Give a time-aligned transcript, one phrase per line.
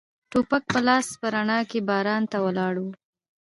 [0.31, 2.85] ټوپک په لاس په رڼا کې باران ته ولاړ و.